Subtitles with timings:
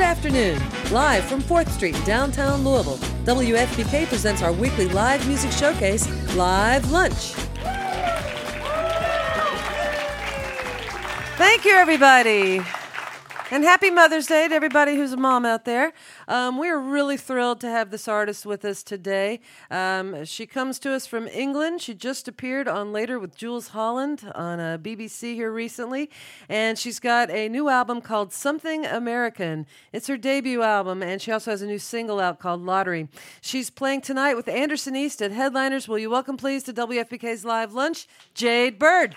[0.00, 0.58] Good afternoon.
[0.92, 7.34] Live from 4th Street, downtown Louisville, WFPK presents our weekly live music showcase, Live Lunch.
[11.36, 12.62] Thank you, everybody.
[13.50, 15.92] And happy Mother's Day to everybody who's a mom out there.
[16.30, 19.40] Um, we're really thrilled to have this artist with us today.
[19.68, 21.82] Um, she comes to us from England.
[21.82, 26.08] She just appeared on Later with Jools Holland on a uh, BBC here recently.
[26.48, 29.66] And she's got a new album called Something American.
[29.92, 33.08] It's her debut album, and she also has a new single out called Lottery.
[33.40, 35.88] She's playing tonight with Anderson East at Headliners.
[35.88, 39.16] Will you welcome, please, to WFPK's Live Lunch, Jade Bird?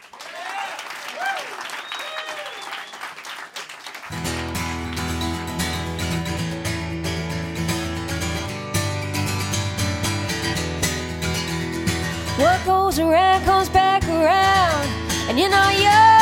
[12.38, 14.88] What goes around comes back around,
[15.30, 16.13] and you're not young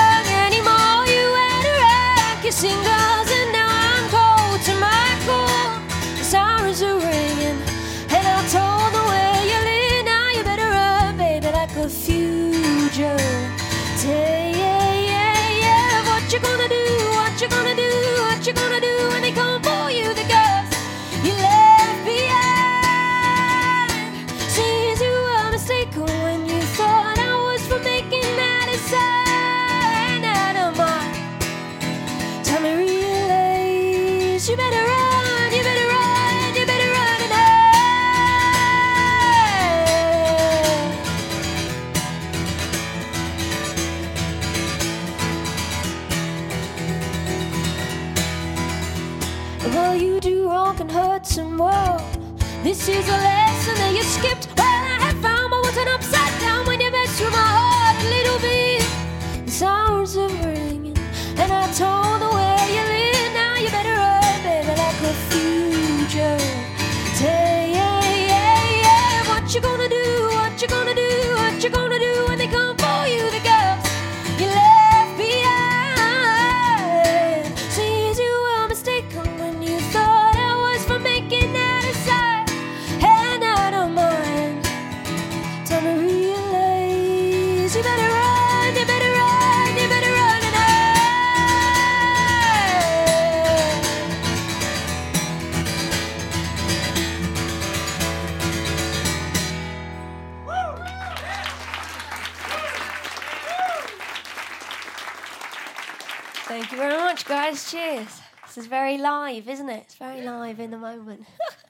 [106.51, 107.71] Thank you very much, guys.
[107.71, 108.19] Cheers.
[108.45, 109.83] This is very live, isn't it?
[109.85, 111.23] It's very live in the moment.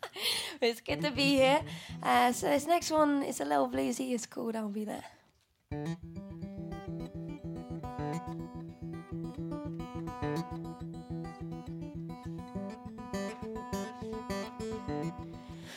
[0.60, 1.62] it's good to be here.
[2.02, 4.12] Uh, so this next one is a little bluesy.
[4.12, 5.04] It's called "I'll Be There."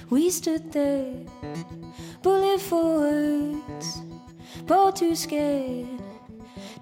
[0.09, 1.13] We stood there,
[2.23, 4.01] bullet for words,
[4.67, 5.94] both too scared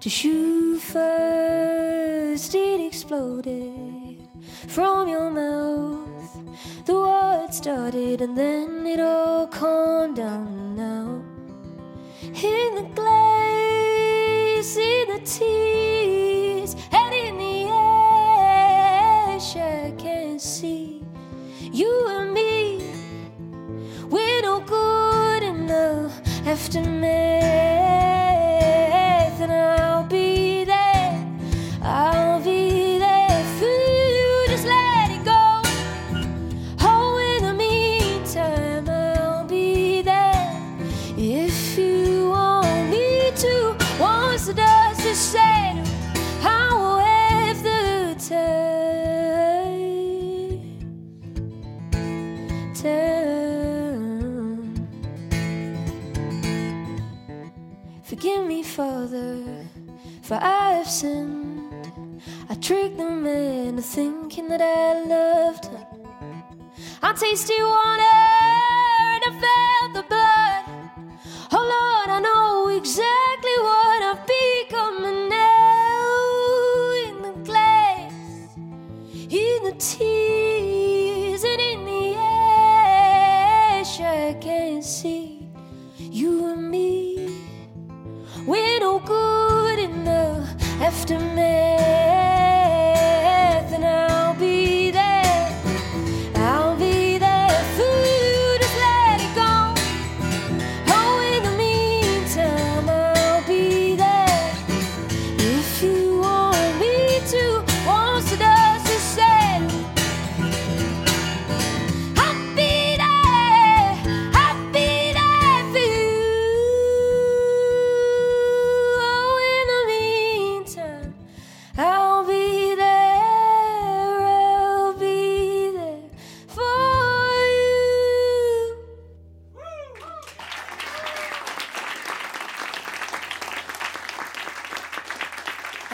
[0.03, 2.53] to shoot first.
[2.53, 4.27] It exploded
[4.67, 6.85] from your mouth.
[6.85, 11.23] The words started and then it all calmed down now.
[12.21, 21.01] In the glaze, in the tears, and in the ash, I can see
[21.71, 22.91] you and me.
[24.09, 27.52] We're no good enough aftermath,
[58.03, 59.41] Forgive me, Father,
[60.21, 61.87] for I have sinned.
[62.49, 65.85] I tricked the man into thinking that I loved him.
[67.01, 68.32] I tasted water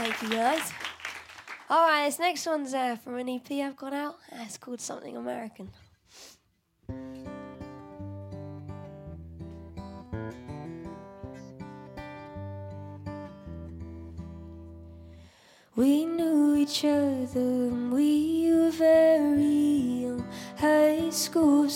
[0.01, 0.71] Thank you, guys.
[1.69, 4.15] All right, this next one's uh, from an EP I've got out.
[4.31, 5.69] Uh, it's called Something American.
[15.75, 20.25] We knew each other and we were very young.
[20.57, 21.67] High school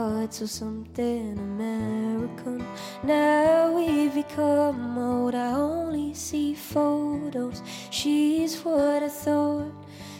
[0.00, 2.64] sweethearts or something American.
[3.02, 5.34] Now we've become old.
[5.34, 7.62] I only see photos.
[7.90, 9.72] She's what I thought.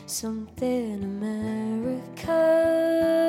[0.06, 3.19] Something American.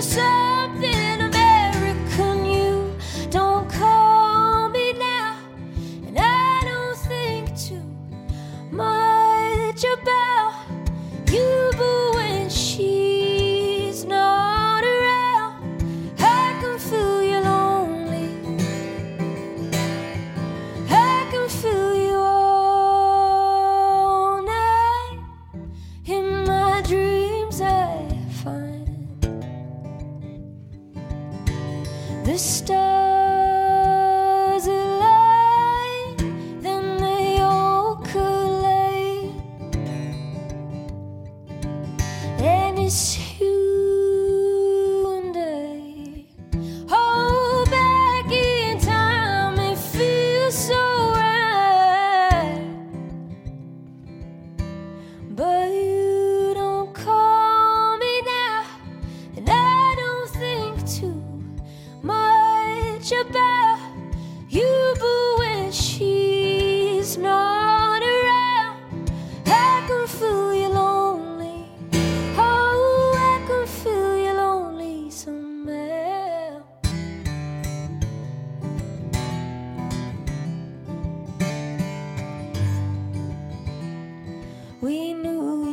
[0.00, 0.37] For something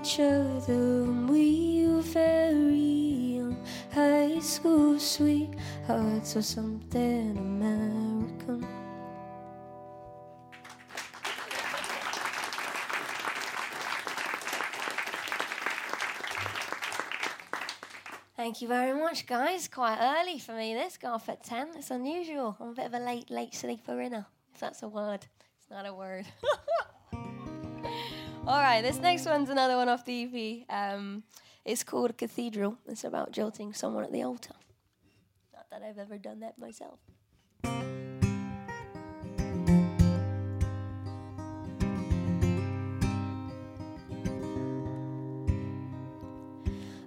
[0.06, 2.78] each other when we were very
[3.38, 3.58] young.
[3.92, 8.68] High school sweethearts or something American.
[18.36, 19.68] Thank you very much, guys.
[19.68, 20.98] Quite early for me, this.
[20.98, 21.70] Got off at 10.
[21.78, 22.56] It's unusual.
[22.60, 25.26] I'm a bit of a late, late sleeper inner, if that's a word.
[25.60, 26.26] It's not a word.
[28.48, 30.66] All right, this next one's another one off the EP.
[30.70, 31.24] Um,
[31.66, 32.78] it's called Cathedral.
[32.88, 34.54] It's about jilting someone at the altar.
[35.52, 37.00] Not that I've ever done that myself.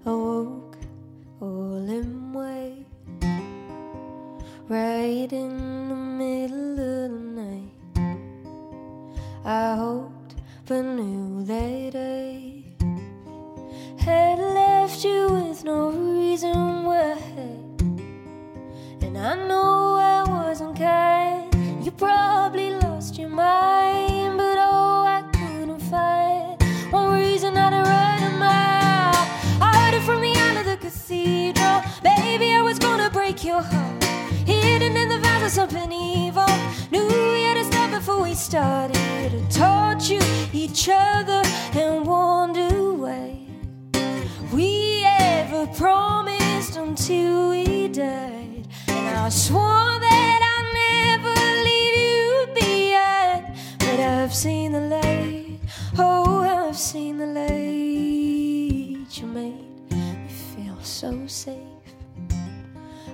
[0.04, 0.76] Awoke
[1.40, 2.87] all in white,
[4.68, 7.71] right in the middle of the night.
[9.45, 10.18] I hoped
[10.69, 12.63] but knew that I
[13.97, 17.17] had left you with no reason why.
[19.01, 21.55] And I know I wasn't kind.
[21.83, 28.31] You probably lost your mind, but oh, I couldn't find one reason to run a
[28.39, 29.25] mile.
[29.63, 31.81] I heard it from the end of the cathedral.
[32.03, 34.05] Baby, I was gonna break your heart.
[34.45, 36.45] Hidden in the vines of something evil.
[36.91, 37.48] Knew stop
[37.99, 39.50] before we started.
[39.50, 40.21] Taught you
[40.52, 41.43] each other
[41.75, 43.45] and wonder away.
[44.52, 48.69] we ever promised until we died.
[48.87, 51.35] And I swore that I'd never
[51.67, 53.57] leave you behind.
[53.81, 55.59] But I've seen the light.
[55.99, 61.83] Oh, I've seen the light you made me feel so safe.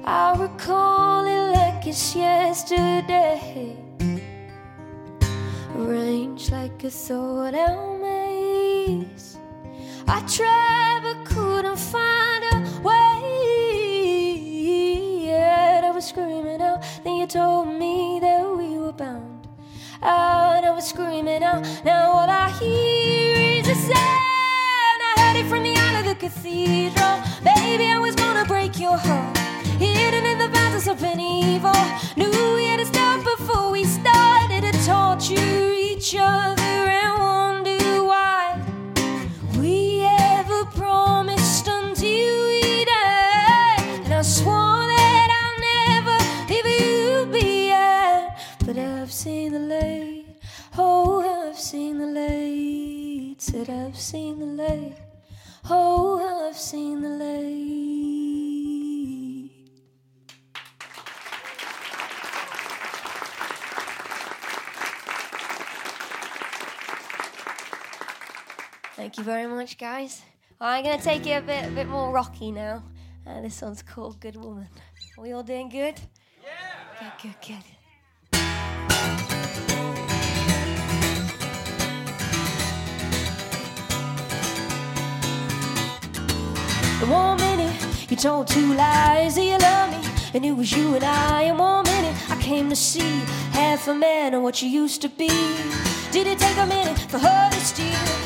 [0.05, 3.84] I recall it like it's yesterday
[5.76, 9.38] arranged like a sword and maze.
[10.07, 13.21] I tried but couldn't find a way.
[15.26, 16.85] Yet I was screaming out.
[17.02, 19.49] Then you told me that we were bound.
[20.02, 21.64] Out, I was screaming out.
[21.85, 23.95] Now all I hear is a sound.
[23.97, 27.21] I heard it from the out of the cathedral.
[27.43, 29.37] Baby, I was gonna break your heart.
[29.78, 31.73] Hidden in the battles of an evil.
[32.16, 34.13] Knew we had to stop before we stopped
[34.85, 38.61] torture each other and wonder why
[39.59, 43.76] we ever promised until we die.
[44.05, 46.19] And I swore that I'd never
[46.53, 48.33] leave you behind,
[48.67, 50.26] but I've seen the light.
[50.76, 53.41] Oh, I've seen the light.
[53.41, 54.99] Said I've seen the light.
[55.71, 57.94] Oh, I've seen the light.
[69.14, 70.23] Thank you very much, guys.
[70.61, 72.83] I'm gonna take it a bit, a bit more rocky now.
[73.25, 74.66] Uh, this one's called Good Woman.
[75.16, 76.00] Are we all doing good?
[76.42, 77.12] Yeah.
[77.23, 77.64] Good, good, good.
[87.00, 90.97] In one minute, you told two lies that you love me, and it was you
[90.97, 91.42] and I.
[91.42, 93.21] In one minute, I came to see
[93.52, 95.28] half a man of what you used to be.
[96.11, 98.25] Did it take a minute for her to steal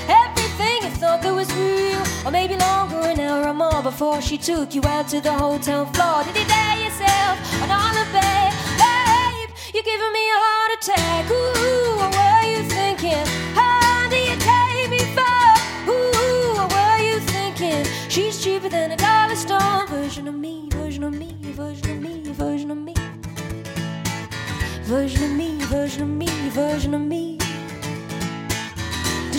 [0.98, 2.02] thought that was real?
[2.26, 5.86] Or maybe longer, an hour or more before she took you out to the hotel
[5.86, 6.24] floor?
[6.24, 8.50] Did you dare yourself on holiday?
[8.82, 11.24] Babe, you're giving me a heart attack.
[11.30, 13.24] Ooh, what were you thinking?
[13.54, 15.46] How do you take me for?
[15.86, 17.84] Ooh, what were you thinking?
[18.08, 22.32] She's cheaper than a dollar store version of me, version of me, version of me,
[22.32, 22.94] version of me.
[24.82, 27.37] Version of me, version of me, version of me.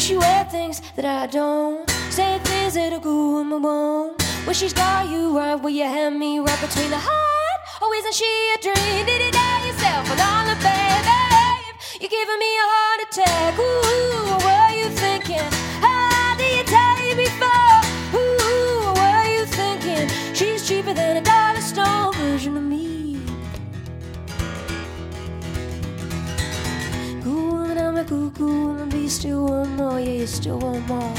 [0.09, 1.87] She wear things that I don't?
[2.09, 4.17] Say things that a good woman won't.
[4.43, 7.59] Well, she's got you right where you have me right between the heart.
[7.79, 9.05] Oh, isn't she a dream?
[9.05, 9.35] Did it
[29.99, 31.13] yeah, you still want more.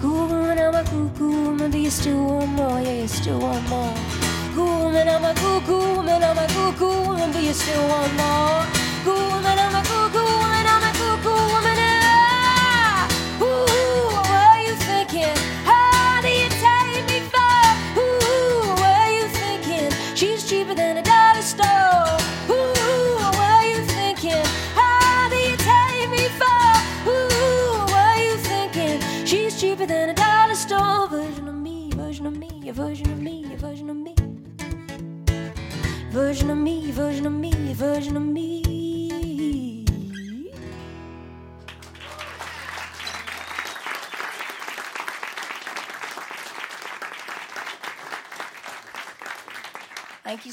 [0.00, 3.68] Good woman, I'm a cuckoo woman, but you still want more, yeah, you still want
[3.68, 3.94] more.
[4.54, 8.77] Good woman, I'm a cuckoo woman, I'm a cuckoo woman, but you still want more.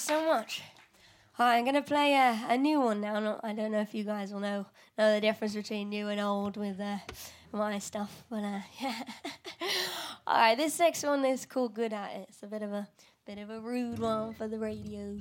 [0.05, 0.61] So much.
[1.33, 3.19] Hi, I'm gonna play a, a new one now.
[3.19, 6.21] Not, I don't know if you guys will know know the difference between new and
[6.21, 6.97] old with uh,
[7.51, 9.01] my stuff, but uh, yeah.
[10.27, 12.87] All right, this next one is called "Good at It." It's a bit of a
[13.25, 15.17] bit of a rude one for the radio.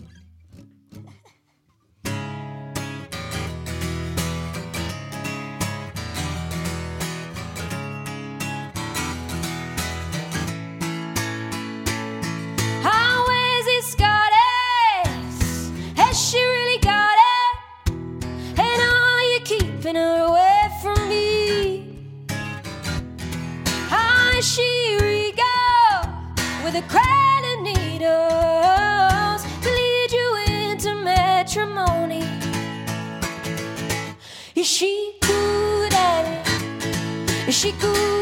[37.80, 38.14] Good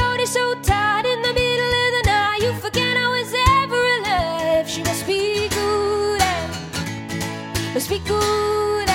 [0.00, 2.38] hold it so tight in the middle of the night?
[2.42, 4.68] You forget I was ever alive.
[4.68, 6.22] She must be good.
[7.74, 8.88] Must be good.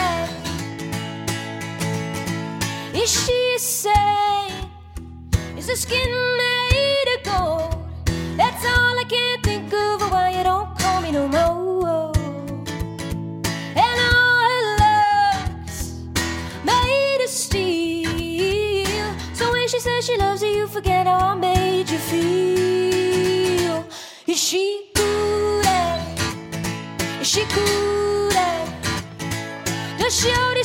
[2.94, 4.70] Is she a saint?
[5.58, 6.25] Is the skin
[19.86, 23.86] says she loves you, you forget how I made you feel.
[24.26, 25.66] Is she good?
[27.22, 28.34] Is she good?
[30.00, 30.58] Does she hold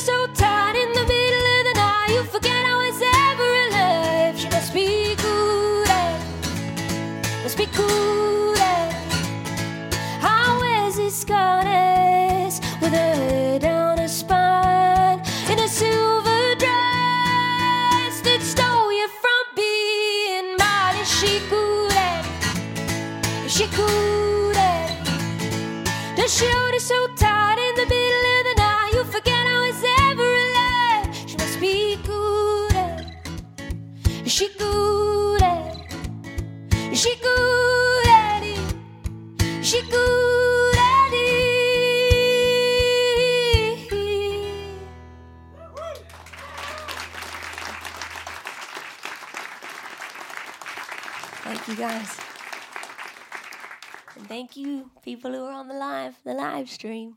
[54.51, 57.15] thank you, people who are on the live, the live stream.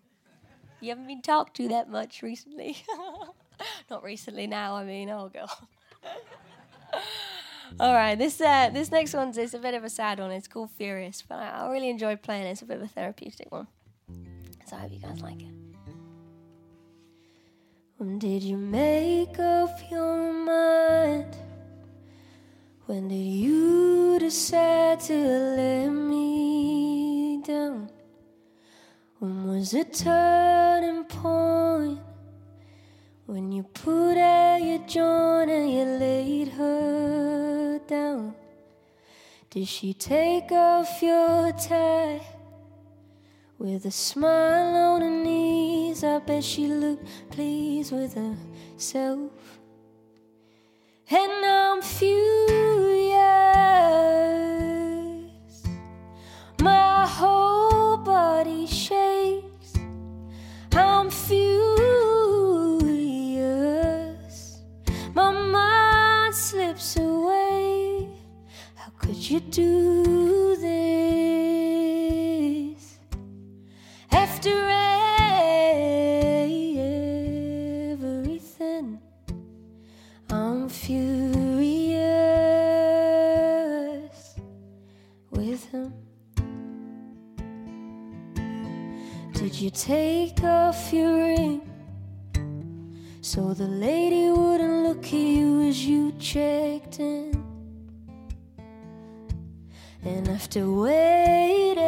[0.81, 2.77] You haven't been talked to that much recently.
[3.91, 5.49] Not recently now, I mean, oh god.
[7.81, 10.31] All right, this uh, this next one's it's a bit of a sad one.
[10.31, 12.51] It's called Furious, but I, I really enjoyed playing it.
[12.51, 13.67] It's a bit of a therapeutic one,
[14.67, 15.55] so I hope you guys like it.
[17.97, 21.37] When did you make up your mind?
[22.87, 26.64] When did you decide to let me
[29.65, 31.99] When was the turning point?
[33.25, 38.35] When you put out your joint and you laid her down?
[39.49, 42.21] Did she take off your tie?
[43.57, 49.31] With a smile on her knees, I bet she looked pleased with herself.
[51.11, 52.64] And I'm furious.
[69.55, 71.39] Do this?
[74.11, 74.51] After
[77.95, 78.99] everything,
[80.29, 81.95] I'm furious
[85.31, 85.93] with him.
[89.35, 91.61] Did you take off your ring
[93.21, 97.24] so the lady wouldn't look at you as you checked in?
[100.25, 101.85] And after waiting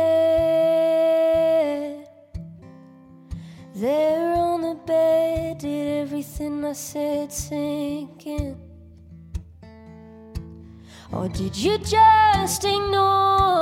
[3.75, 8.61] there on the bed, did everything I said sink in?
[11.11, 13.55] Or did you just ignore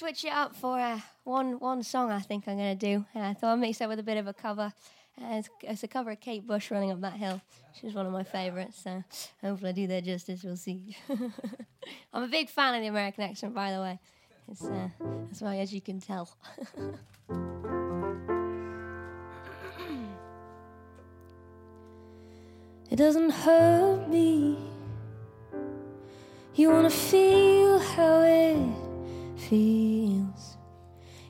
[0.00, 2.10] switch it up for uh, one one song.
[2.10, 4.26] I think I'm gonna do, and I thought I'd mix it with a bit of
[4.26, 4.72] a cover.
[5.20, 7.42] Uh, it's, it's a cover of Kate Bush running up that hill.
[7.78, 9.04] She's one of my favourites, so
[9.42, 10.42] hopefully I do that justice.
[10.42, 10.96] We'll see.
[12.14, 13.98] I'm a big fan of the American accent, by the way.
[14.50, 14.88] It's uh,
[15.26, 16.30] that's why, as you can tell.
[22.90, 24.56] it doesn't hurt me.
[26.54, 28.89] You wanna feel how it
[29.50, 30.56] feels.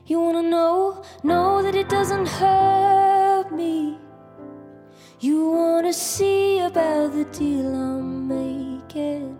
[0.05, 3.97] You wanna know, know that it doesn't hurt me.
[5.19, 9.39] You wanna see about the deal I'm making.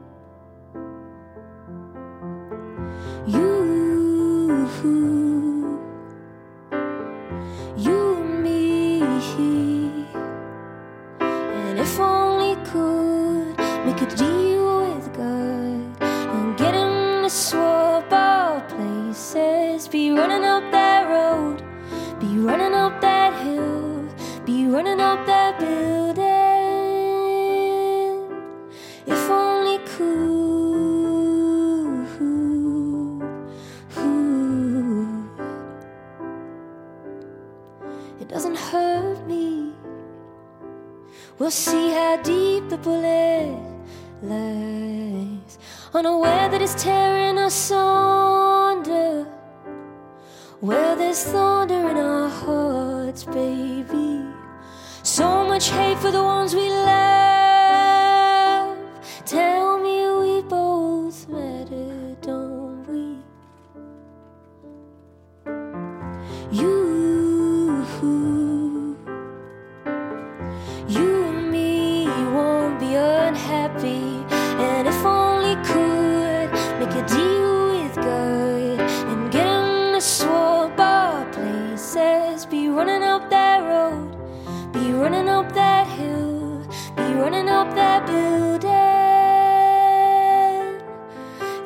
[85.12, 88.72] Running up that hill, be running up that building.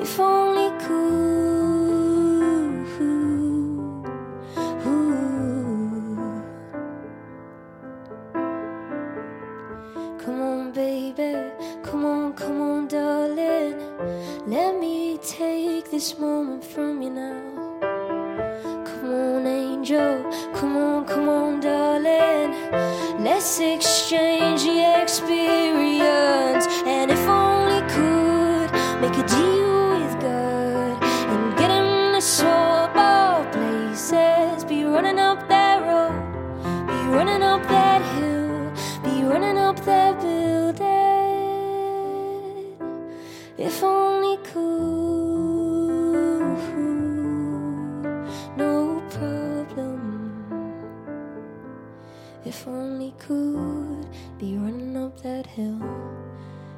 [0.01, 1.25] If only could.
[10.25, 11.51] Come on, baby.
[11.84, 13.77] Come on, come on, darling.
[14.47, 17.64] Let me take this moment from you now.
[23.57, 24.65] Exchange
[25.01, 25.64] experience.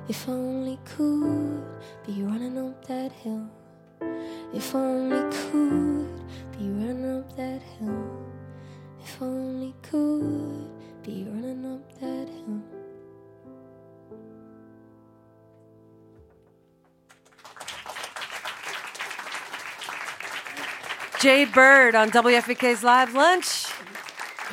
[0.09, 1.65] If only could
[2.05, 3.49] be running up that hill.
[4.53, 6.23] If only could
[6.57, 8.25] be running up that hill.
[9.03, 10.69] If only could
[11.03, 12.63] be running up that hill.
[21.19, 23.65] Jade Bird on WFPK's Live Lunch.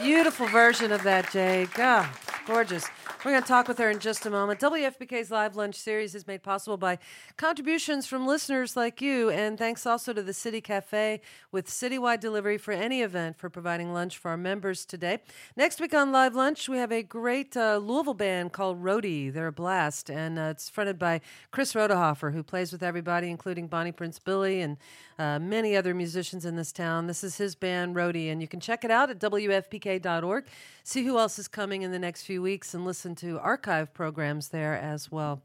[0.03, 1.73] Beautiful version of that, Jade.
[1.75, 2.09] God,
[2.45, 2.89] gorgeous.
[3.25, 4.61] We're going to talk with her in just a moment.
[4.61, 6.99] WFPK's Live Lunch series is made possible by
[7.39, 12.59] contributions from listeners like you, and thanks also to the City Cafe with citywide delivery
[12.59, 15.21] for any event for providing lunch for our members today.
[15.57, 19.33] Next week on Live Lunch, we have a great uh, Louisville band called Rhodey.
[19.33, 23.69] They're a blast, and uh, it's fronted by Chris Rodahaffer, who plays with everybody, including
[23.69, 24.77] Bonnie Prince Billy and
[25.19, 27.07] uh, many other musicians in this town.
[27.07, 30.45] This is his band, Rhodey, and you can check it out at WFPK.org.
[30.83, 34.49] See who else is coming in the next few weeks and listen to archive programs
[34.49, 35.43] there as well.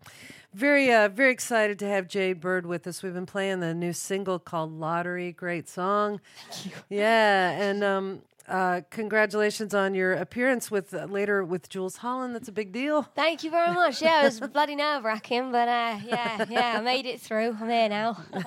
[0.53, 3.03] Very, uh, very excited to have Jade Bird with us.
[3.03, 5.31] We've been playing the new single called Lottery.
[5.31, 6.19] Great song.
[6.49, 6.71] Thank you.
[6.89, 12.33] Yeah, and um, uh, congratulations on your appearance with uh, later with Jools Holland.
[12.33, 13.03] That's a big deal.
[13.15, 14.01] Thank you very much.
[14.01, 17.55] Yeah, it was bloody nerve wracking, but uh, yeah, yeah, I made it through.
[17.61, 18.17] I'm here now.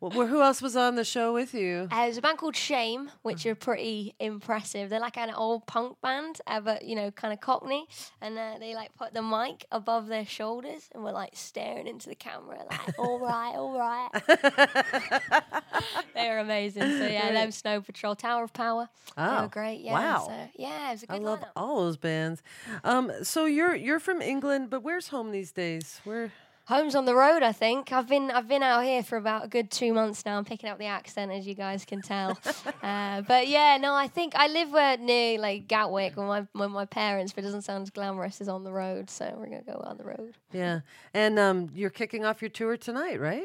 [0.00, 1.88] Well, who else was on the show with you?
[1.90, 4.90] Uh, there's a band called Shame, which are pretty impressive.
[4.90, 7.86] They're like an old punk band, uh, but you know, kind of cockney,
[8.20, 12.08] and uh, they like put the mic above their shoulders and were like staring into
[12.08, 14.08] the camera, like, "All right, all right."
[16.14, 16.82] they were amazing.
[16.82, 18.88] So yeah, them Snow Patrol, Tower of Power.
[19.16, 19.80] they Oh, were great.
[19.80, 20.26] Yeah, wow.
[20.28, 21.50] So, yeah, it was a I good I love lineup.
[21.56, 22.42] all those bands.
[22.84, 26.00] Um, so you're you're from England, but where's home these days?
[26.04, 26.32] Where?
[26.66, 27.92] Home's on the road, I think.
[27.92, 30.36] I've been I've been out here for about a good two months now.
[30.36, 32.36] I'm picking up the accent, as you guys can tell.
[32.82, 36.68] uh, but yeah, no, I think I live uh, near like Gatwick, where my where
[36.68, 39.10] my parents, but it doesn't sound as glamorous as on the road.
[39.10, 40.34] So we're gonna go on the road.
[40.52, 40.80] Yeah,
[41.14, 43.44] and um, you're kicking off your tour tonight, right?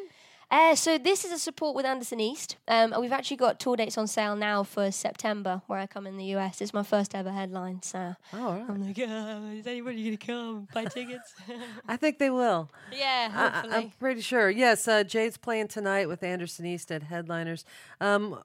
[0.51, 2.57] Uh, so this is a support with Anderson East.
[2.67, 6.05] Um, and we've actually got tour dates on sale now for September, where I come
[6.05, 6.59] in the US.
[6.59, 8.65] It's my first ever headline, so Oh, right.
[8.67, 11.33] I'm like, uh, is anybody gonna come buy tickets?
[11.87, 12.69] I think they will.
[12.91, 13.75] yeah, I- I, hopefully.
[13.75, 14.49] I'm pretty sure.
[14.49, 17.63] Yes, uh, Jade's playing tonight with Anderson East at Headliners.
[18.01, 18.41] Um,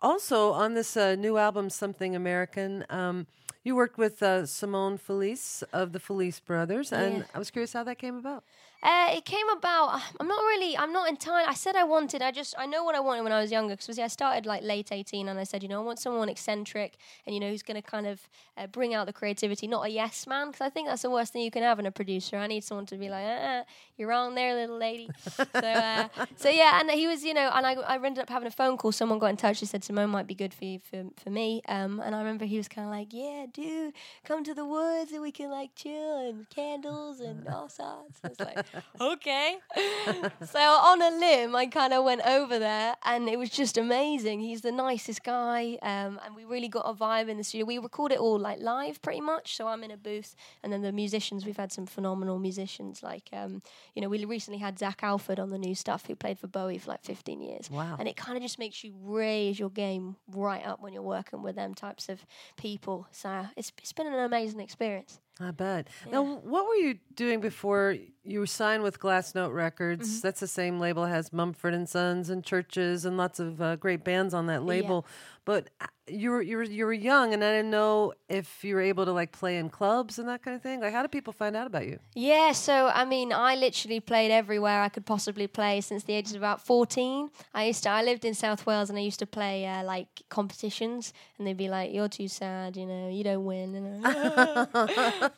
[0.00, 3.26] also, on this uh, new album, Something American, um,
[3.62, 7.22] You worked with uh, Simone Felice of the Felice Brothers, and Yeah.
[7.34, 8.44] I was curious how that came about.
[8.82, 10.00] Uh, it came about.
[10.18, 10.76] I'm not really.
[10.76, 11.44] I'm not entirely.
[11.46, 12.22] I said I wanted.
[12.22, 12.54] I just.
[12.58, 13.76] I know what I wanted when I was younger.
[13.76, 16.96] Because I started like late 18, and I said, you know, I want someone eccentric,
[17.26, 19.90] and you know, who's going to kind of uh, bring out the creativity, not a
[19.90, 20.48] yes man.
[20.48, 22.36] Because I think that's the worst thing you can have in a producer.
[22.36, 23.64] I need someone to be like, uh,
[23.96, 25.10] you're wrong there, little lady.
[25.28, 28.48] so, uh, so yeah, and he was, you know, and I, I ended up having
[28.48, 28.92] a phone call.
[28.92, 29.60] Someone got in touch.
[29.60, 31.60] He said Simone might be good for you, for for me.
[31.68, 33.92] Um, and I remember he was kind of like, yeah, dude,
[34.24, 38.20] come to the woods and we can like chill and candles and all sorts.
[38.24, 38.69] I was like,
[39.00, 39.56] okay.
[40.44, 44.40] so on a limb, I kind of went over there, and it was just amazing.
[44.40, 47.66] He's the nicest guy, um, and we really got a vibe in the studio.
[47.66, 49.56] We record it all like live, pretty much.
[49.56, 51.44] So I'm in a booth, and then the musicians.
[51.44, 53.62] We've had some phenomenal musicians, like um,
[53.94, 56.78] you know, we recently had Zach Alford on the new stuff, who played for Bowie
[56.78, 57.70] for like 15 years.
[57.70, 57.96] Wow.
[57.98, 61.42] And it kind of just makes you raise your game right up when you're working
[61.42, 62.24] with them types of
[62.56, 63.06] people.
[63.10, 65.20] So it's it's been an amazing experience.
[65.40, 65.88] I bet.
[66.10, 70.08] Now, what were you doing before you signed with Glassnote Records?
[70.08, 70.20] Mm-hmm.
[70.20, 74.04] That's the same label has Mumford and Sons and CHVRCHES and lots of uh, great
[74.04, 75.06] bands on that label.
[75.50, 78.76] But uh, you were you were you were young, and I didn't know if you
[78.76, 80.80] were able to like play in clubs and that kind of thing.
[80.80, 81.98] Like, how do people find out about you?
[82.14, 86.30] Yeah, so I mean, I literally played everywhere I could possibly play since the age
[86.30, 87.30] of about 14.
[87.52, 90.22] I used to, I lived in South Wales and I used to play uh, like
[90.28, 93.74] competitions, and they'd be like, You're too sad, you know, you don't win.
[93.74, 94.68] And I'm,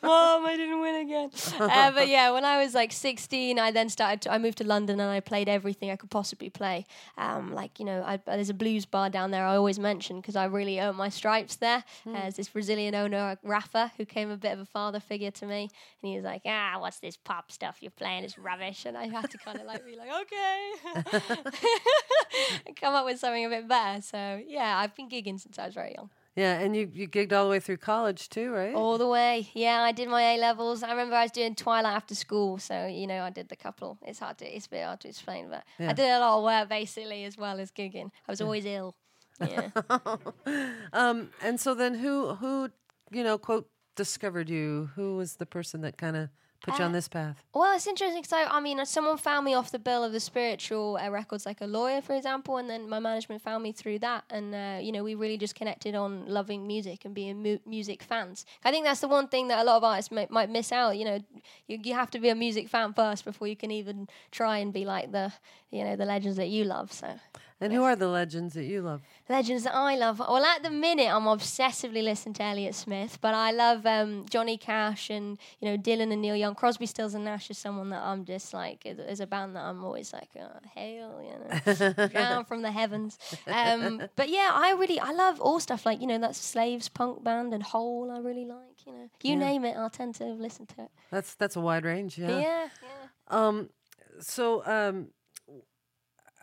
[0.03, 1.31] Mom, I didn't win again.
[1.59, 4.63] Uh, but yeah, when I was like 16, I then started to, I moved to
[4.63, 6.85] London and I played everything I could possibly play.
[7.17, 10.35] Um, like, you know, I, there's a blues bar down there I always mention because
[10.35, 11.83] I really earned my stripes there.
[12.07, 15.45] Uh, there's this Brazilian owner, Rafa, who came a bit of a father figure to
[15.45, 15.69] me.
[16.01, 18.23] And he was like, ah, what's this pop stuff you're playing?
[18.23, 18.85] It's rubbish.
[18.85, 20.71] And I had to kind of like be like, okay.
[22.79, 24.01] come up with something a bit better.
[24.01, 26.09] So yeah, I've been gigging since I was very young.
[26.35, 28.73] Yeah, and you you gigged all the way through college too, right?
[28.73, 29.49] All the way.
[29.53, 30.81] Yeah, I did my A levels.
[30.81, 33.99] I remember I was doing Twilight after school, so you know I did the couple.
[34.01, 35.91] It's hard to it's a bit hard to explain, but Yeah.
[35.91, 38.09] I did a lot of work basically as well as gigging.
[38.27, 38.95] I was always ill.
[39.49, 39.69] Yeah.
[40.93, 42.69] Um, and so then who who
[43.11, 44.89] you know quote discovered you?
[44.95, 46.29] Who was the person that kind of
[46.61, 47.43] put you on Uh, this path?
[47.53, 50.19] well, it's interesting because I, I mean, someone found me off the bill of the
[50.19, 53.99] spiritual uh, records, like a lawyer, for example, and then my management found me through
[53.99, 57.59] that, and uh, you know, we really just connected on loving music and being mu-
[57.65, 58.45] music fans.
[58.63, 60.97] I think that's the one thing that a lot of artists might, might miss out.
[60.97, 61.19] You know,
[61.67, 64.71] you, you have to be a music fan first before you can even try and
[64.73, 65.33] be like the,
[65.71, 66.91] you know, the legends that you love.
[66.93, 67.07] So.
[67.61, 69.01] And who are the legends that you love?
[69.29, 70.19] Legends that I love.
[70.19, 74.57] Well, at the minute, I'm obsessively listening to Elliott Smith, but I love um, Johnny
[74.57, 76.55] Cash and you know Dylan and Neil Young.
[76.55, 79.63] Crosby, Stills and Nash is someone that I'm just like is, is a band that
[79.63, 83.17] I'm always like, oh, hail, you know, down from the heavens.
[83.47, 87.23] Um, but yeah, I really I love all stuff like you know that Slaves punk
[87.23, 88.11] band and Hole.
[88.11, 89.39] I really like you know you Yeah.
[89.39, 90.91] name it, I'll tend to listen to it.
[91.11, 92.17] That's that's a wide range.
[92.17, 92.67] Yeah, Yeah.
[92.81, 92.89] yeah.
[93.29, 93.69] Um,
[94.19, 95.07] so um,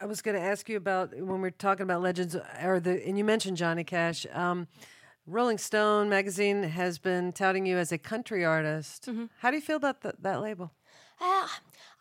[0.01, 2.35] I was going to ask you about when we're talking about legends,
[2.65, 4.27] or the and you mentioned Johnny Cash.
[4.33, 4.67] Um,
[5.27, 9.07] Rolling Stone magazine has been touting you as a country artist.
[9.07, 9.27] Mm-hmm.
[9.41, 10.73] How do you feel about th- that label?
[11.21, 11.47] Uh,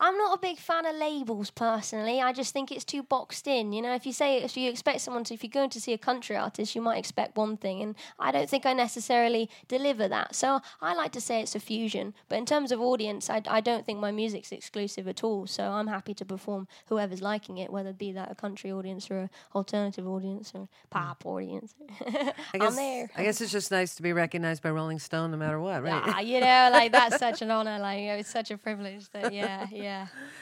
[0.02, 2.22] I'm not a big fan of labels personally.
[2.22, 3.74] I just think it's too boxed in.
[3.74, 5.92] You know, if you say if you expect someone to, if you're going to see
[5.92, 10.08] a country artist, you might expect one thing, and I don't think I necessarily deliver
[10.08, 10.34] that.
[10.34, 12.14] So I like to say it's a fusion.
[12.30, 15.46] But in terms of audience, I, I don't think my music's exclusive at all.
[15.46, 19.10] So I'm happy to perform whoever's liking it, whether it be that a country audience
[19.10, 21.74] or an alternative audience or pop audience.
[22.06, 23.10] I guess, I'm there.
[23.16, 26.02] I guess it's just nice to be recognized by Rolling Stone, no matter what, right?
[26.06, 27.78] Ah, you know, like that's such an honor.
[27.78, 29.10] Like it's such a privilege.
[29.10, 29.89] That yeah, yeah.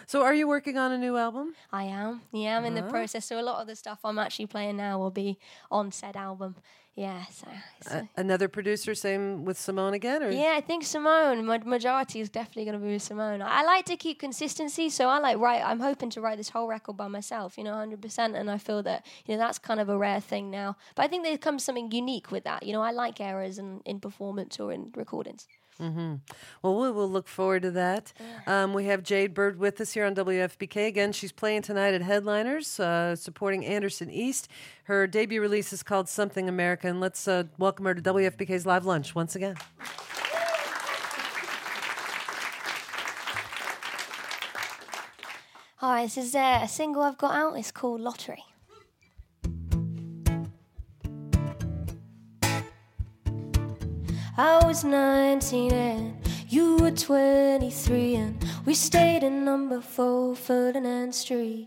[0.06, 1.54] So, are you working on a new album?
[1.72, 2.22] I am.
[2.32, 3.26] Yeah, I'm in the process.
[3.26, 5.38] So a lot of the stuff I'm actually playing now will be
[5.70, 6.56] on said album.
[6.98, 7.24] Yeah.
[7.30, 7.46] So.
[7.78, 11.46] it's, uh, A- another producer, same with Simone again, or yeah, I think Simone.
[11.46, 13.40] My majority is definitely going to be with Simone.
[13.40, 15.62] I I like to keep consistency, so I like write.
[15.64, 18.02] I'm hoping to write this whole record by myself, you know, 100.
[18.02, 20.76] percent And I feel that you know that's kind of a rare thing now.
[20.96, 22.64] But I think there comes something unique with that.
[22.64, 25.46] You know, I like errors in, in performance or in recordings.
[26.62, 28.12] Well, we will look forward to that.
[28.46, 30.88] Um, we have Jade Bird with us here on WFPK.
[30.88, 34.48] Again, she's playing tonight at Headliners, uh, supporting Anderson East.
[34.84, 36.98] Her debut release is called Something American.
[36.98, 39.56] Let's uh, welcome her to WFPK's Live Lunch once again.
[45.76, 47.56] Hi, this is uh, a single I've got out.
[47.56, 48.47] It's called Lottery.
[54.40, 56.14] I was 19 and
[56.46, 61.66] you were 23, and we stayed in number 4 Ferdinand Street.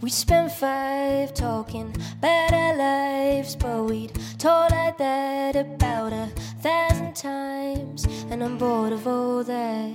[0.00, 6.26] We spent five talking about our lives, but we'd talk like that about a
[6.60, 9.92] thousand times, and I'm bored of all that.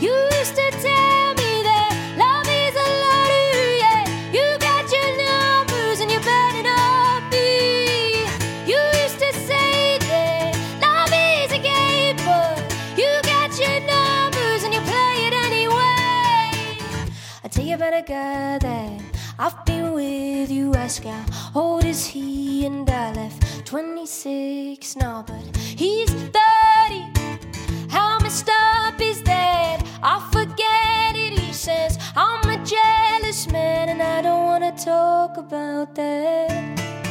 [0.00, 1.47] You used to tell me
[20.88, 21.04] ask
[21.54, 26.40] old is he, and I left 26 now, but he's 30.
[27.90, 29.86] How messed up is that?
[30.02, 31.38] I forget it.
[31.38, 37.07] He says, I'm a jealous man, and I don't wanna talk about that.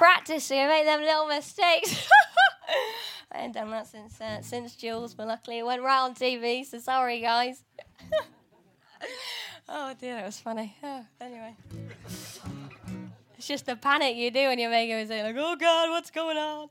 [0.00, 2.08] Practice so you make them little mistakes.
[3.32, 6.64] I ain't done that since uh, since Jools, but luckily it went right on TV.
[6.64, 7.62] So sorry, guys.
[9.68, 10.74] oh dear, that was funny.
[10.82, 11.54] Oh, anyway,
[13.36, 16.10] it's just the panic you do when you make a mistake, like, oh god, what's
[16.10, 16.68] going on?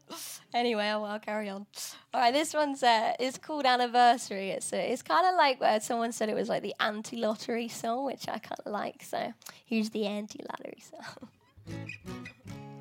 [0.52, 1.68] Anyway, I'll, I'll carry on.
[2.12, 4.50] All right, this one's uh, it's called Anniversary.
[4.50, 8.08] It's uh, it's kind of like uh, someone said it was like the anti-lottery song,
[8.08, 9.04] which I kind of like.
[9.04, 9.34] So
[9.68, 11.30] here's the anti-lottery song.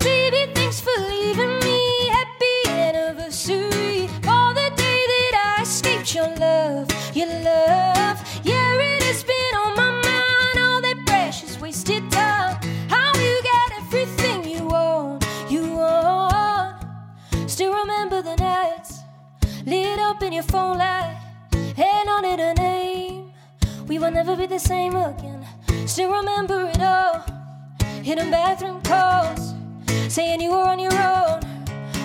[0.00, 2.08] Baby, thanks for leaving me.
[2.08, 4.08] Happy anniversary.
[4.26, 8.16] On the day that I escaped your love, your love.
[8.44, 10.58] Yeah, it has been on my mind.
[10.58, 12.56] All that precious wasted time.
[12.88, 16.84] How you got everything you want, you want.
[17.46, 19.00] Still remember the nights
[19.66, 21.20] lit up in your phone light,
[21.52, 23.32] and on it a name.
[23.86, 25.46] We will never be the same again.
[25.86, 27.24] Still remember it all.
[28.02, 29.54] Hidden bathroom calls,
[30.10, 31.40] saying you were on your own.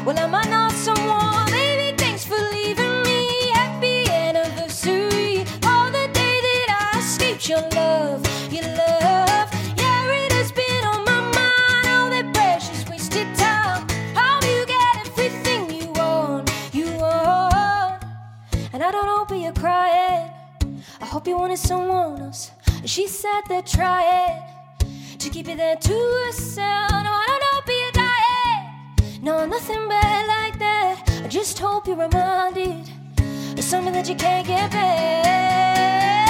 [0.06, 1.48] Well, am I not someone?
[1.48, 3.50] Baby, thanks for leaving me.
[3.50, 5.40] Happy anniversary.
[5.66, 8.22] On the day that I escaped your love,
[8.54, 9.50] your love.
[9.76, 11.88] Yeah, it has been on my mind.
[11.88, 13.88] All that precious wasted time.
[14.14, 18.04] How you got everything you want, you want.
[18.72, 20.30] And I don't hope you're crying.
[21.02, 22.52] I hope you wanted someone else.
[22.86, 24.44] She said they're trying
[25.18, 26.92] to keep it there to yourself.
[26.92, 27.45] No, oh, I don't know.
[29.26, 31.02] No, nothing bad like that.
[31.24, 32.88] I just hope you're reminded
[33.58, 36.25] of something that you can't get back.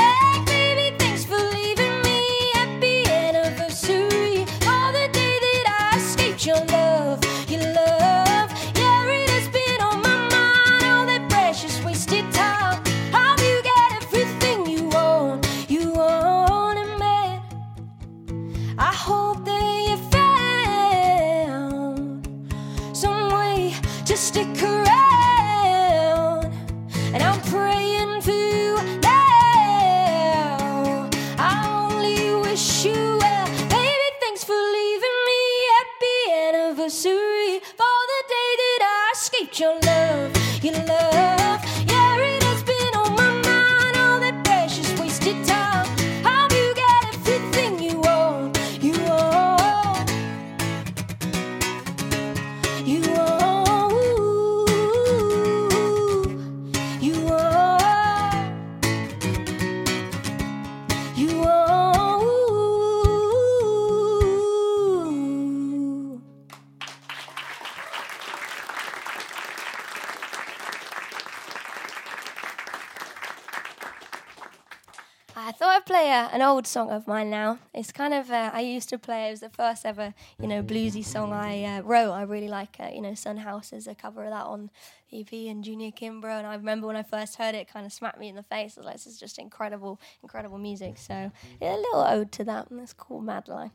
[76.36, 77.60] An old song of mine now.
[77.74, 79.30] It's kind of uh, I used to play.
[79.30, 82.12] It was the first ever you know bluesy song I uh, wrote.
[82.12, 84.70] I really like uh, you know Son House as a cover of that on
[85.14, 86.38] EP and Junior Kimbrough.
[86.38, 88.44] And I remember when I first heard it, it kind of smacked me in the
[88.44, 88.78] face.
[88.78, 90.98] I was like, this is just incredible, incredible music.
[90.98, 91.32] So
[91.62, 93.72] yeah, a little ode to that, and it's called Madeline.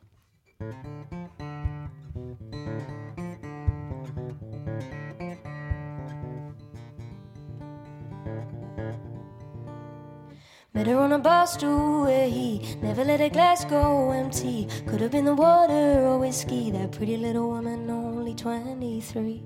[10.81, 14.67] Met her on a bar stool where he never let a glass go empty.
[14.87, 19.43] Could have been the water or whiskey, that pretty little woman, only 23.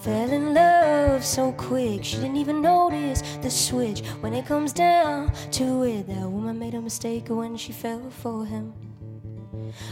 [0.00, 4.00] Fell in love so quick, she didn't even notice the switch.
[4.20, 8.44] When it comes down to it, that woman made a mistake when she fell for
[8.44, 8.74] him.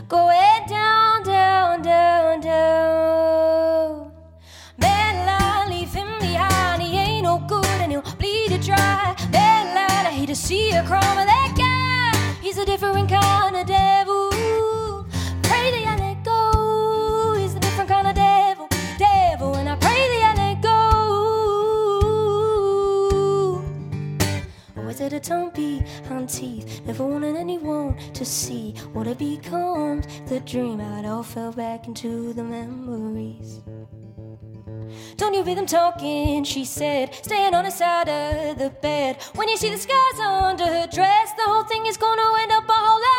[0.08, 3.59] Going down, down, down, down.
[10.30, 14.30] To see her cry, but that guy, he's a different kind of devil.
[15.42, 19.90] Pray that I let go, he's a different kind of devil, devil, and I pray
[19.90, 20.70] that I let go.
[24.76, 30.06] Always had a tongue behind teeth, never wanted anyone to see what it becomes.
[30.28, 33.62] The dream, I'd all fell back into the memories.
[35.16, 36.44] Don't you hear them talking?
[36.44, 39.16] She said, staying on the side of the bed.
[39.34, 42.68] When you see the scars under her dress, the whole thing is gonna end up
[42.68, 43.09] a whole lot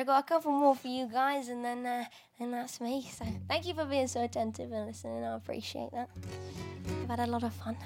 [0.00, 2.04] I got a couple more for you guys, and then uh,
[2.38, 3.06] and that's me.
[3.12, 5.22] So thank you for being so attentive and listening.
[5.22, 6.08] I appreciate that.
[7.02, 7.76] I've had a lot of fun.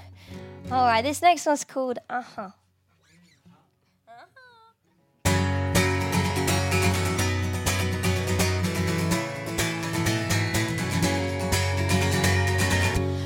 [0.71, 2.51] All right, this next one's called Uh Huh.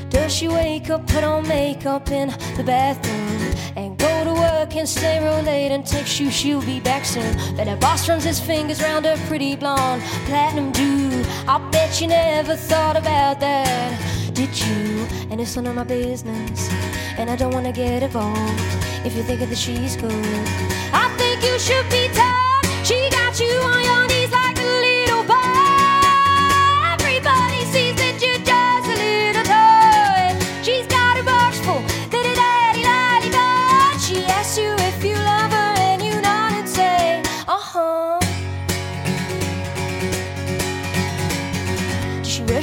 [0.09, 3.48] Does she wake up, put on makeup in the bathroom,
[4.71, 7.35] to stay real late and text you she'll be back soon?
[7.57, 11.25] But her boss runs his fingers round her pretty blonde platinum do.
[11.47, 13.99] I bet you never thought about that,
[14.35, 15.07] did you?
[15.31, 16.71] And it's none of my business,
[17.19, 18.61] and I don't wanna get involved
[19.05, 20.49] if you think that she's good.
[20.93, 22.28] I think you should be told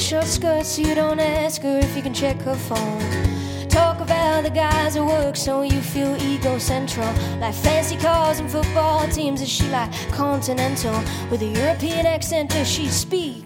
[0.06, 3.68] short skirts so you don't ask her if you can check her phone?
[3.70, 7.12] Talk about the guys at work so you feel egocentral.
[7.42, 10.94] Like fancy cars and football teams, is she like continental?
[11.32, 13.42] With a European accent, does she speak?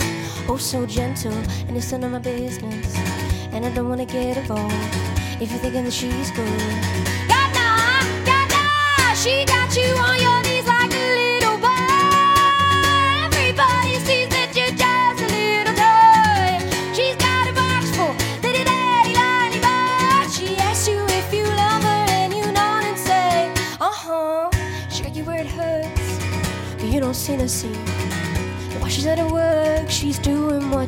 [0.49, 1.31] Oh, so gentle,
[1.67, 2.93] and it's none of my business.
[3.53, 4.73] And I don't wanna get involved
[5.41, 6.59] if you're thinking that she's good.
[7.29, 10.48] God, nah, God, nah, she got you on your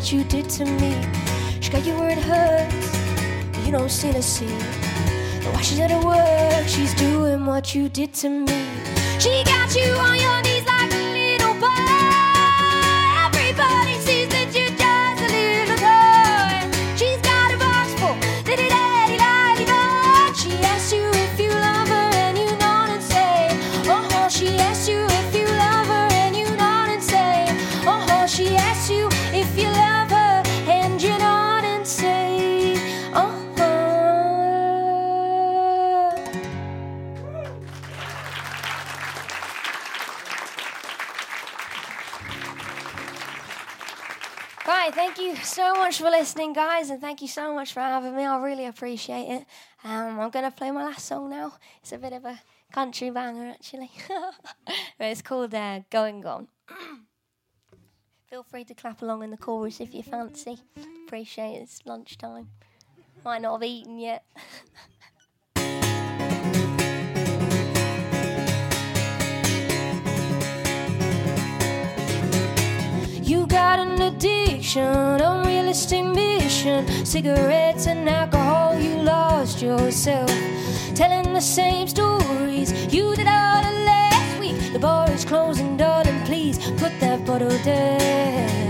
[0.02, 0.99] what you did to me.
[1.60, 2.89] She got you where it hurts,
[3.52, 4.47] but you don't seem to see.
[5.43, 8.66] But while she's at her work, she's doing what you did to me.
[9.20, 10.91] She got you on your knees like
[45.52, 48.24] so much for listening, guys, and thank you so much for having me.
[48.24, 49.45] I really appreciate it.
[49.84, 51.54] Um, I'm going to play my last song now.
[51.82, 52.39] It's a bit of a
[52.72, 53.91] country banger, actually.
[54.99, 56.47] it's called uh, Going Gone.
[58.30, 60.58] Feel free to clap along in the chorus if you fancy.
[61.06, 61.64] Appreciate it.
[61.64, 62.47] It's lunchtime.
[63.26, 64.24] Might not have eaten yet.
[73.32, 76.86] You got an addiction, unrealistic mission.
[77.06, 80.30] Cigarettes and alcohol, you lost yourself.
[80.96, 84.74] Telling the same stories you did all the last week.
[84.74, 88.61] The bar is closing, darling, please put that bottle down.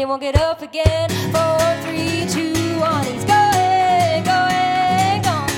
[0.00, 1.08] Down, you won't get up again.
[1.32, 5.48] Four, three, two, one, he's going, going, gone.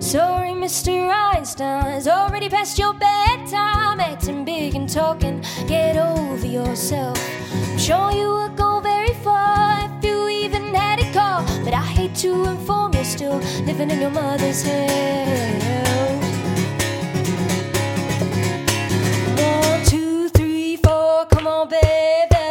[0.00, 1.10] Sorry, Mr.
[1.10, 4.00] Einstein, it's already past your bedtime.
[4.00, 7.18] Acting big and talking, get over yourself.
[7.52, 11.44] I'm sure you would go very far if you even had a car.
[11.64, 16.07] But I hate to inform you, still living in your mother's house.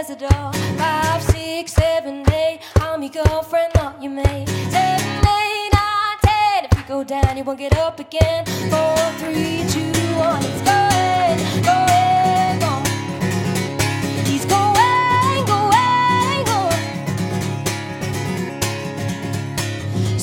[0.08, 0.53] There's a door.
[0.78, 4.47] Five, six, seven, eight, I'm your girlfriend, not your mate.
[4.47, 8.45] Seven, eight, nine, ten, if you go down, you won't get up again.
[8.70, 12.16] Four, three, two, one, it's going, going,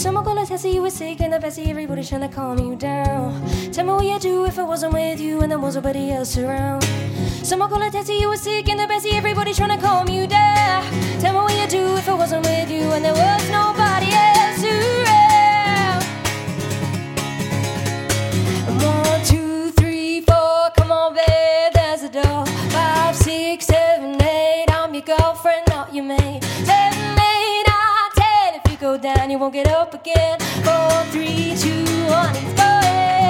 [0.05, 2.77] Some are gonna test you were sick and the best everybody's trying to calm you
[2.77, 3.43] down.
[3.73, 6.37] Tell me what you'd do if I wasn't with you and there was nobody else
[6.37, 6.85] around.
[7.43, 10.27] Some are gonna test you were sick and the best everybody's trying to calm you
[10.27, 10.85] down.
[11.21, 14.63] Tell me what you'd do if I wasn't with you and there was nobody else
[14.63, 16.05] around.
[18.85, 22.45] One, two, three, four, come on, babe, there's a door.
[22.77, 25.73] Five, six, seven, eight, I'm your girlfriend,
[28.99, 30.39] down, you won't get up again.
[30.63, 33.24] Four, three, two, one, going, going,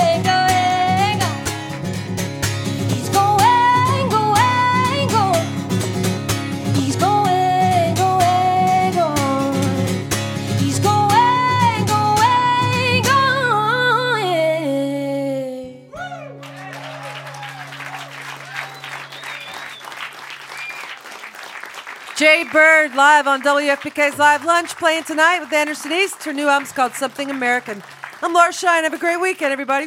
[22.54, 26.22] Bird live on WFPK's Live Lunch playing tonight with Anderson East.
[26.22, 27.82] Her new album's called Something American.
[28.22, 28.84] I'm Laura Shine.
[28.84, 29.86] Have a great weekend, everybody.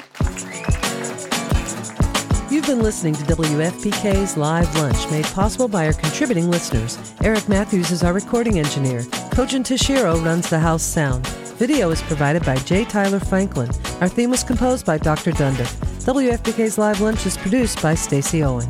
[2.54, 6.98] You've been listening to WFPK's Live Lunch, made possible by our contributing listeners.
[7.24, 9.00] Eric Matthews is our recording engineer.
[9.32, 11.26] Kojin Toshiro runs the house sound.
[11.56, 12.84] Video is provided by J.
[12.84, 13.70] Tyler Franklin.
[14.02, 15.32] Our theme was composed by Dr.
[15.32, 15.74] Dundiff.
[16.04, 18.68] WFPK's Live Lunch is produced by Stacey Owen.